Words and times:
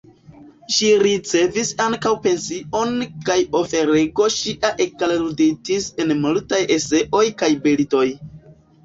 Ŝi 0.75 0.87
ricevis 1.01 1.67
ankaŭ 1.83 2.13
pension 2.23 2.95
kaj 3.27 3.35
oferego 3.59 4.29
ŝia 4.37 4.71
ekalluditis 4.87 5.87
en 6.05 6.15
multaj 6.25 6.63
eseoj 6.79 7.23
kaj 7.43 7.51
bildoj. 7.69 8.09